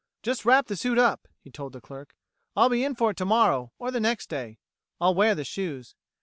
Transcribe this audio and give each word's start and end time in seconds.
"Just 0.23 0.45
wrap 0.45 0.65
the 0.65 0.75
suit 0.75 0.97
up," 0.97 1.27
he 1.43 1.51
told 1.51 1.73
the 1.73 1.79
clerk, 1.79 2.15
"I'll 2.57 2.69
be 2.69 2.83
in 2.83 2.95
for 2.95 3.11
it 3.11 3.17
tomorrow, 3.17 3.71
or 3.77 3.91
the 3.91 3.99
next 3.99 4.29
day. 4.29 4.57
I'll 4.99 5.13
wear 5.13 5.35
the 5.35 5.43
shoes." 5.43 5.93